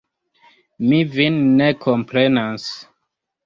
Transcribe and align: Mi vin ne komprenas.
Mi 0.85 1.03
vin 1.17 1.39
ne 1.61 1.69
komprenas. 1.87 2.69